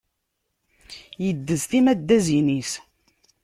Iddez 1.27 1.61
timaddazin-is. 1.69 2.71